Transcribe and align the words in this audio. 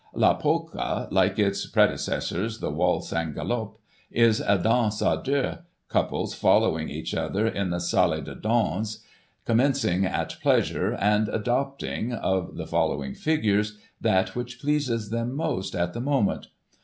La 0.15 0.33
Polka, 0.33 1.07
like 1.11 1.37
its 1.37 1.67
predecessors, 1.67 2.57
the 2.57 2.71
waltz 2.71 3.13
and 3.13 3.35
galop, 3.35 3.75
is 4.09 4.39
a 4.39 4.57
danse 4.57 4.99
h 4.99 5.19
deux, 5.23 5.57
couples 5.89 6.33
following 6.33 6.89
each 6.89 7.13
other 7.13 7.45
in 7.45 7.69
the 7.69 7.79
salle 7.79 8.19
de 8.19 8.33
danse, 8.33 9.01
commencing 9.45 10.03
at 10.03 10.37
pleasure, 10.41 10.93
and 10.93 11.29
adopting, 11.29 12.13
of 12.13 12.55
the 12.57 12.65
following 12.65 13.13
figures, 13.13 13.77
that 14.01 14.35
which 14.35 14.59
pleases 14.59 15.11
them 15.11 15.35
most 15.35 15.75
at 15.75 15.93
the 15.93 16.01
moment. 16.01 16.47